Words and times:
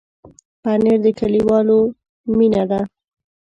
پنېر 0.61 0.97
د 1.05 1.07
کلیوالو 1.19 1.79
مینه 2.37 2.63
ده. 2.69 2.81